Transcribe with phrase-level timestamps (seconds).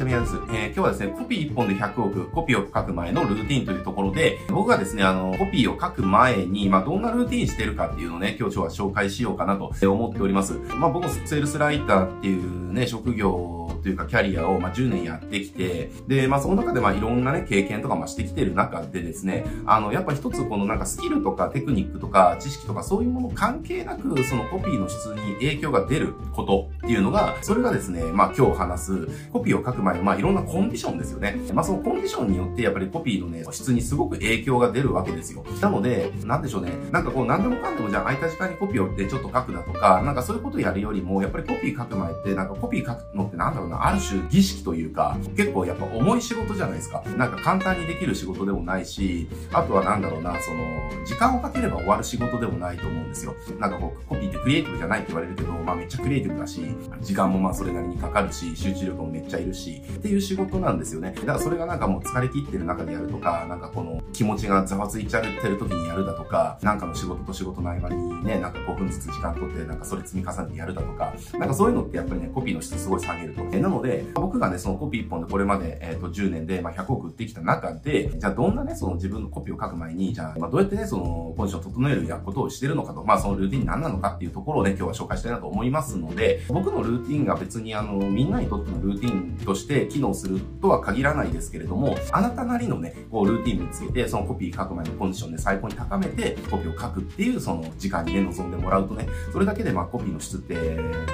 [0.00, 0.34] ちは宮です。
[0.34, 10.54] えー、今日はですね、コピー1本で100億、コピーを書く前のルーティンというところで、僕がですね、あの、コピーを書く前に、まあ、どんなルーティンしてるかっていうのをね、今日は紹介しようかなと思っております。
[10.76, 31.36] まあ、僕もセールスライターっていうね、職業というかキャリアを、まあ、10年やってきて、で、まあ、その中で、まあ、いろんなね、経験とか、まあ、してきてる中でですね、あの、やっぱ一つこのなんかスキルとかテクニックとか知識とかそういうもの関係なく、そのコピーの質に影響が出ることっていうのが、それがですね、まあ、今日話す、コピーを書く前の、まあ、いろんなコンディションですよね。
[31.52, 35.44] まあ、そのコンディションによって、やっぱりコピーのね、質にすごく影響が出るわけですよ。
[35.60, 47.02] なので、なんでしょうね、なんかこう、なんでもかんでもじゃあ空いた時間にコピーをってちょっと書くだとか、なんかそういうことやるよりも、やっぱりコピー書く前って、なんかコピー書くのってなんだろうな、ある種儀式というか、結構やっぱ重い仕事じゃないですか。
[47.16, 53.34] なんか簡単にできる仕事でもないし、あとはなんだろうな、その、時間をかければ終わる仕事でもないと思うんですよ。
[53.58, 56.62] なんかこう、コピーってクリエイティブじゃないって言われるけど、まあめっちゃクリエイティブだし、
[57.00, 61.14] 時間もまあそれなりにかかるし、集中力もめっちゃいるし、っていう仕事なんですよね。
[61.16, 73.42] だからそれがなんかもう疲れ切ってる中でやるとか、なんかこの気持ちがざわついちゃってる時にやるだとか、なんかの仕事と仕事の合間にね、なんか5分ずつ時間取って、なんかそれ積み重ねてやるだとか、なんかそういうのってやっぱりね、コピーの質すごい下げると。
[73.52, 100.54] えなので、僕がね、そのコピー1本でこれまで、えっ、ー、と、10年で、まあ、100億売ってきた中で、じゃあどんなね、その自分のコピーを書く前に、じゃあ、まあ、どうやってね、その、コンディションを整えるやことをしてるのかと、まあ、そのルーティン何なのかっていうところをね、今日は紹介したいなと思いますので、僕のルーティンが別にあの、みんなにとってのルーティンとして機能するとは限らないですけれども、あなたなりのね、こう、ルーティン見つけて、そのコピー書く前のコンディションで最高に高めて、コピーを書くっていう、その時間にね、臨んでもらうとね、それだけでまあ、コピーの質って、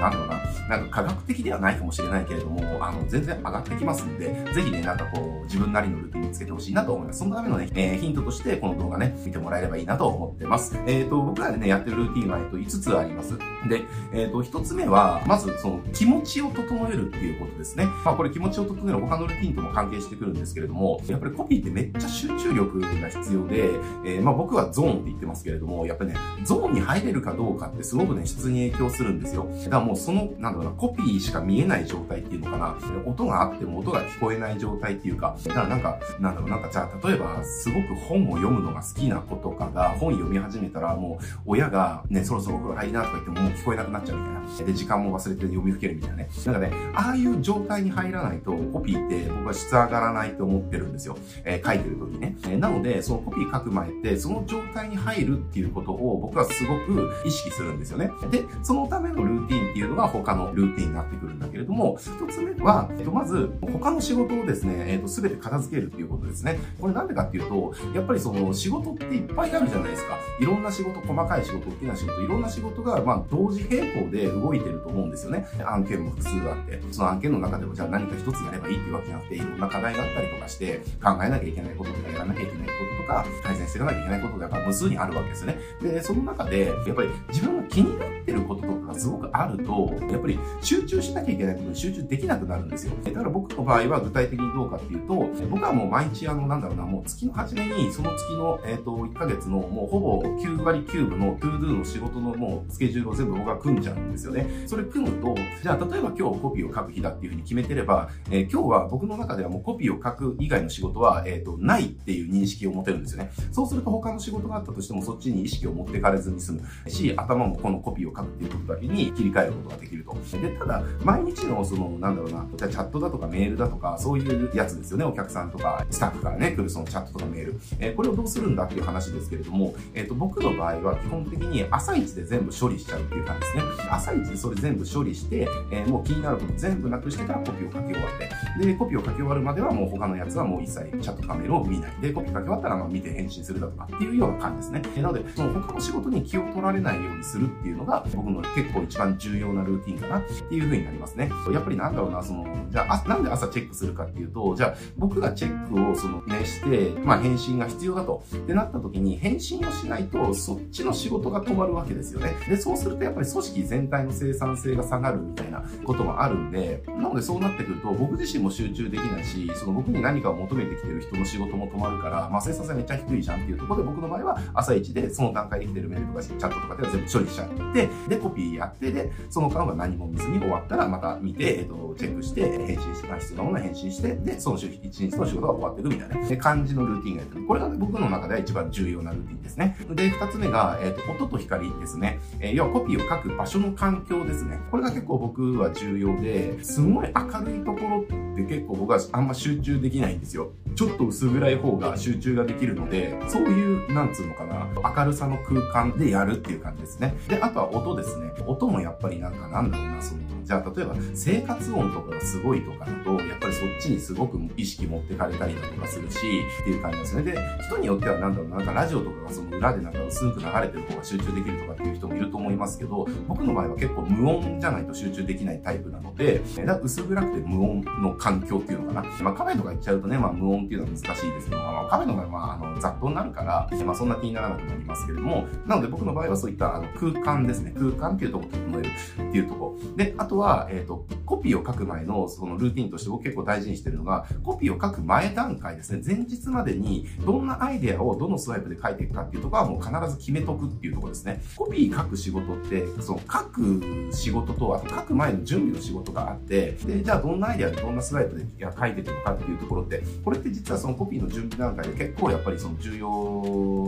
[0.01, 0.37] なんだろうな、
[0.69, 7.21] なんか科学的ではないかもしれないけどれども、あの、全然上がってきますんで、ぜひね、なんかこう、自分なりのルーティン見つけてほしいなと思います。
[7.21, 10.77] そのためのね、えー、ヒントとしてこの動画ね、見てもらえればいいなと思ってます。
[10.87, 13.39] えっ、ー、と、僕らでね、やってるルーティンは、えっ、と、5つあります。
[13.69, 17.87] で、えっ、ー、と、1つ目は、まず、その、気持ちを整えるっていうことですね。
[18.05, 23.71] まあ、これ気持ちを整える他のルーティンとも関係してくるんですけれども、やっぱりコピーってめっちゃ集中力が必要で、
[24.05, 29.49] えー、まあ、僕はゾーンって言ってますけれども、やっぱね、ゾーンに入れるかどうかってすごくね、質に影響するんですよ。
[29.65, 32.77] だからもうその、なんだろうな、コピーしか見えない状態っていうのかな、
[33.07, 44.67] 音があっても音が聞こえない状態っていうか、だからなんか、なんだろう、なんかじゃあ、例えば、すごく本を読むのが好きな子とかが、本読み始めたら、もう、親が、ね、そろそろお風呂入りなとか言っても、もう聞こえなくなっちゃうみたいな。
[44.67, 46.29] で、時間も忘れて読みふけるみたいなね。
[46.45, 51.17] なんかね、ああいう状態に入らないと、コピーって僕は質上がらないと思ってるんですよ。
[51.45, 52.37] えー、書いてる時にね。
[52.45, 58.11] えー、なので、そのコピー書く前って、その状態に入るっていうことを僕はすごく意識するんですよね。
[58.31, 66.59] で、そのためのルーティンっていうのが他のルーティンになってくるんだけれども、一つ目は、えっと、まず、他の仕事をですね、えっと、すべて片付けるっていうことですね。
[66.81, 70.17] これなんでかっていうと、やっぱりその仕事っていっぱいあるじゃないですか。
[70.41, 75.47] いろんな仕事、細かい仕事、大きな仕事、いろんな仕事が、まあ、同時並行で動いてると思うんですよね。
[75.67, 85.59] 案件も複数あって、その案件の中でもじゃあ何か一つやればいいっていうわけじゃなくて、いろんな課題があったりとかして、考えなきゃいけないこととか、やらなきゃいけないこととか、改善していかなきゃいけないことがやっぱ無数にあるわけですよね。
[85.83, 92.93] で、その中で、やっぱり自分が気になってることとかがすごくあると、やっぱり集中しなきゃいけないことに集中できなくなるんですよ。
[93.05, 95.15] だから僕の場合は具体的にどうかっていうと、
[95.51, 104.65] 僕はもう毎日あの、なんだろうな、もう月の初めに、その月の、えっ、ー、と、1ヶ月の、もうほぼ9割9分の ToDo の仕事のもうスケジュールを全部僕は組んじゃうんですよね。
[104.67, 113.31] それ組むと、じゃあ例えば今日コピーを書く日だっていうふうに決めてれば、えー、今日は僕の中ではもうコピーを書く以外の仕事は、えっ、ー、と、ないっていう認識を持てるんですよね。
[113.53, 120.17] そうすると他の仕事があったとしてもそっちに意識を持ってかれずに済むし、頭もこのコピーを書くっていうことだけに切り替えることができると。
[120.39, 125.05] で、ただ、毎日のその、なんだろうな、じゃチャットだとかメールだとか、そういうやつですよね。
[125.05, 127.61] お客さんとか、スタッフからね、来るそのチャットとかメール。
[127.79, 133.63] えー、これをどうするんだっていう話ですけれども、えっ、ー、と、僕の場合は基本的に朝一で全部処理しちゃうっていう感じですね。
[133.91, 141.93] 朝一でそれ全部処理して、えー、もう気になること全部なくしてからコピーを書き終わって、で、コピーを書き終わるまではもう他のやつはもう一切チャットかメールを見ない。
[142.01, 144.83] で、コピー書き終わったらまあ見て返信するだとかっていうような感じですね。
[144.97, 151.31] えなので、その他の仕事に気を取られないようにするっていうのが僕の結構一番重要なルーティンかなっていう風になりますね。
[151.53, 158.23] やっぱりなんだろうな、その、じゃあ、なんで朝チェックするかっていうと、じゃあ僕がチェックをそのねして、まあ返信が必要だと。
[158.35, 162.35] ってなった時に返信をしないとそっちの仕事が止まるわけですよね。
[162.49, 187.47] で、そうするとやっぱり組織全体の生産性が下がるみたいなこともあるんで、なのでそうなってくると僕自身も集中できないし、その僕に何かを求めてきてる人の仕事も止まるから、まあ生産性めっちゃ低いじゃんっていうところで僕の場合は朝一でその段階で来てるメールとかチャットとかでは全部処理しちゃって、で、コピーやって、で、その間は何も見ずに終わったらまた見て、っ、と、チェックして、返信して、必要なものは返信して、で、その週、一日の仕事が終わっていくみたいな、ね、感じのルーティンがやってる。
[187.47, 189.77] これが、ね、僕の中では一番重要なルーティンですね。
[189.91, 192.19] で、二つ目が、えっ、と、音と光ですね。
[192.41, 194.59] え要はコピーを書く場所の環境ですね。
[194.71, 200.51] これが結構僕は重要で、すごい明るいところって結構僕はあんま集中できないんですよ。
[200.77, 207.17] ちょっと薄暗い方が集中ができるので、そういう、なんつうのかな、明るさの空間でやるっていう感じですね。
[207.29, 208.31] で、あとは音ですね。
[208.47, 217.23] 音もやっぱりなんかなんだろうな、その、じゃあ例えば生活音とかがすごいとかだと、やっぱりそっちにすごく意識持ってかれたりだとかするし、っていう感じですね。
[217.23, 229.09] で、人によってはなんだろうな、なんかラジオとかがその裏でなんか薄く流れてる方が集中できるとかっていう人もいると思いますけど、僕の場合は結構無音じゃないと集中できないタイプなので、だ薄暗くて無音の環境っていうのかな。
[229.23, 237.73] まあカフェとか行っちゃうとね、まあ無音っていうのは難しいですけど、まあカフェの場合はまああの雑踏になるから、まあそんな気にならなくなりますけれども、なので僕の場合はそういったあの空間ですね。
[237.77, 238.91] 空間っていうところを整える
[239.29, 239.97] っていうところ。
[239.97, 246.03] で、あとは、えっ、ー、と、コピーを書く前のそのルーティンとして僕結構大事にしてるのが、コピーを書く前段階ですね。
[246.05, 251.43] 前日までにどんなアイデアをどのスワイプで書いていくかっていうところはもう必ず決めとくっていうところですね。
[251.57, 263.86] コピー書く仕事って、その書く仕事と、あと書く前の準備の仕事があって、で、じゃあどんなアイデアでどんなスワイプで書いていくのかっていうところって、これって実はそのコピーの準備段階で結構やっぱりその重要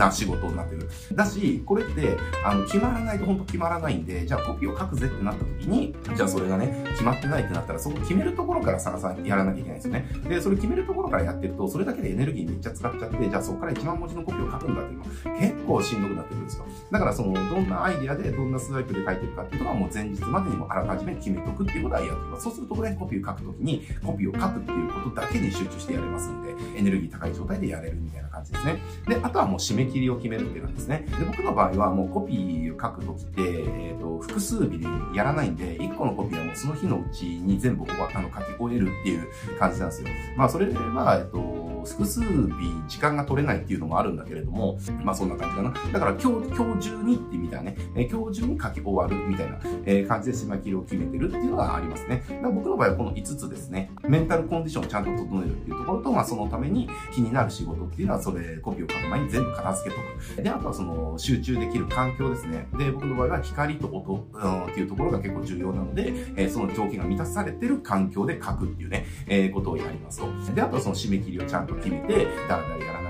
[0.00, 0.88] な仕事になってる。
[1.14, 10.08] だし、これって、あの、決まらないと本当決まらないんで、じゃあコピーを書くぜってなった時に、じゃあそれがね、決まってないってなったら、そこ決めるところから探さやらなきゃいけないんですよね。
[10.28, 16.64] で、それ決めるところからやってると、それだけでエネルギーめっちゃ使っちゃって、じゃあそこから1万文字のコピーを書くんだっていうのは、結構しんどくなってくるんですよ。
[16.90, 22.44] だからその、どんなアイディアで、どんなスワイプで書いてるかっていうのは、もう前日までにもあらかじめ決めとくっていうことはやってます。
[22.44, 28.78] そうすると、これコピーを書くときに、コピーを書くっていうことだけに集中してやれますんで、エネルギー高い状態でやれるみたいな感じですね。
[29.06, 31.06] で、あとはもう締め切りを決めるっていうなんですね。
[31.18, 40.08] で、僕の場合はもうコピーを書くときって、えっ、ー、と、複数日でやらないんで、1個のコピーはもうその日のうちに全部あの書き終えるっていう感じなんですよ。
[40.36, 42.26] まあ、それは、えっ、と、複数日
[42.88, 45.92] 時間が取れないっていうのもあるんだけれども、まあそんな感じかな。
[45.92, 52.22] だから今日、今日中にってみたいなね、今日中に書き終わるみたいな、え感じで締め切りを決めてるっていうのがありますね。
[52.28, 53.90] だから僕の場合はこの5つですね。
[54.08, 60.02] メンタルコンディションをちゃんと整えるっていうところと、まあそのために気になる仕事っていうのはそれ、コピーを書く前に全部片付けと
[60.36, 60.42] く。
[60.42, 62.68] で、あとはその集中できる環境ですね。
[62.78, 70.54] で、僕の場合は光と音、うん、っていうところが結構重要なので、えその条件が満たされてる環境で書くっていうね、えことをやりますと。
[70.54, 73.09] で、あとはその締め切りをちゃんと決めて、だらだらやらな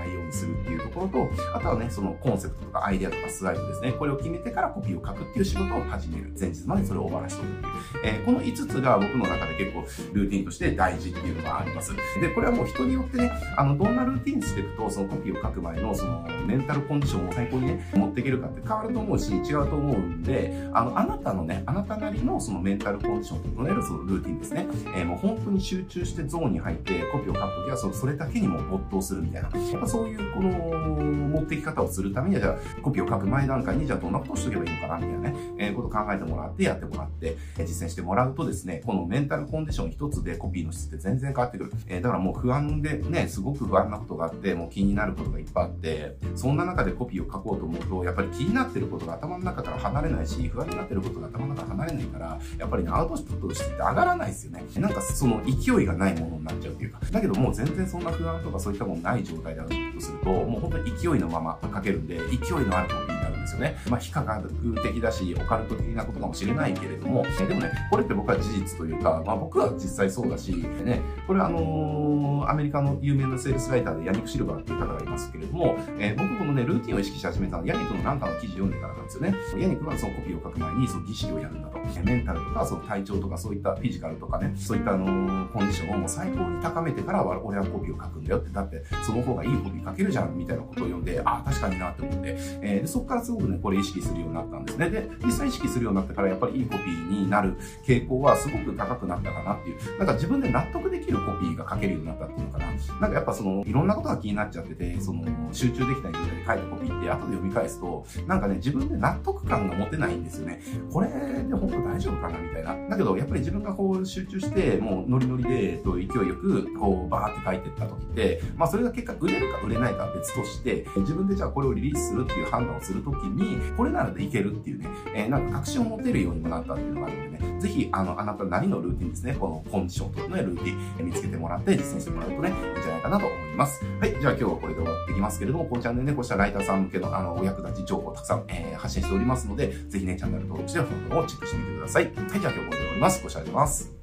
[1.07, 6.31] ころと、あとはね、そのコンセプトとかアイデアとかスライドですね、これを決めてからコピーを書くっていう仕事を始める。
[6.39, 7.71] 前日までそれを終わらしとくっていう。
[8.03, 9.81] えー、この5つが僕の中で結構
[10.13, 11.93] ルーティンとして大事っていうのがあります。
[12.19, 24.67] で、これはもう人によってね、あの、どんなルーティンしていくと、そのコピーを書く前のそのメンタルコンディションを最高にね、持っていけるかって変わると思うし、違うと思うんで、あの、あなたのね、あなたなりのそのメンタルコンディションを整えるそのルーティンですね。
[24.95, 29.49] えー、もう本当に集中してゾーンに入ってコピーを書くときはそれだけにも没頭するみたいな。
[29.49, 41.71] やっぱそういうこの持ってき方をするためには、じゃあコピーを書く前段階にじゃあどんなことをしとけばいいのかなみたいなね、えー、ことを考えてもらってやってもらって、えー、実践してもらうとですね、このメンタルコンディション一つでコピーの質って全然変わってくる。
[41.87, 54.63] えー、だからもう不安でね、すごく不安なことがあって、もう気になることがいっぱいあって、そんな中でコピーを書こうと思うと、やっぱり気になってることが頭の中から離れないし、不安になってることが頭の中から離れないから、やっぱりね、アウトプットとして上がらないですよね。
[54.77, 56.99] なんかその勢いがないものになっちゃうか。
[57.11, 63.77] だけどもう全然そんな不安とかそういったものない状態であるとすると、もう本当に勢いのまま書けるんで、勢いのあるコピーですよね。
[63.89, 64.49] まあ、非科学
[64.83, 79.35] 的だし、オカルト的なことかもしれないけれども、でもね、これって僕は事実というか、まあ僕は実際そうだし、ね、これあのー、アメリカの有名なセールスライターでヤニック・シルバーっていう方がいますけれども、えー、僕このね、ルーティンを意識し始めたのはヤニックのなんかの記事読んでからなんですよね。
[79.57, 81.81] ヤニックはそのコピーを書く前にその儀式をやるんだと。
[82.05, 94.89] メンタルとか、その体調とか、そういったフィジカルとかね、そういったあのー、コンディションをもう最高に高めてから俺はコピーを書くんだよって、だってその方がいいコピー書けるじゃんみたいなことを読んで、ああ、確かになって思って、えー、そこからすごくね、これ意識するようになったんですね。
[94.89, 102.65] で、実際意識するようになってから、やっぱりいいコピーになる傾向はすごく高くなったかなっていう、なんか自分で納得できるコピーが書けるようになったっていうのかな。
[102.65, 105.23] なんかやっぱその、いろんなことが気になっちゃってて、その、
[105.53, 110.61] 集中できない状態で書いたコピーって後で読み返すと、なんかね、自分で納得感が持てないんですよね。
[110.91, 112.89] これで本当大丈夫かなみたいな。
[112.89, 133.83] だけど、やっぱり自分がこう集中して、もうノリノリで、えっと勢いよく、こう、バーって書いてった時って、まあそれが結果売れるか売れないかは別として、自分でじゃあこれをリリースするっていう判断をするとき時に、これならでいけるっていうね、えー、なんか確信を持てるようにもなったっていうのがあるんでね、ぜひ、あの、あなたなりのルーティンですね、このコンディションとのルーティンえ見つけてもらって実践してもらうとね、いいんじゃないかなと思います。
[133.99, 142.05] はい、じゃあ今日はこれで終わっていきますけれども、このチャンネルね、こうしたライターさん向けの、あの、お役立ち情報をたくさん、えー、発信しておりますので、ぜひね、チャンネル登録して、フォローをチェックしてみてください。
[142.05, 143.23] はい、じゃあ今日はこれで終わります。
[143.23, 144.00] ご視聴ありがとうございます。